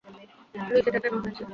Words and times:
Luis, 0.61 0.85
এটা 0.89 0.99
কেন 1.03 1.13
হয়েছে? 1.23 1.43